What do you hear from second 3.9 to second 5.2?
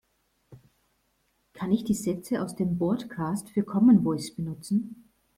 Voice benutzen?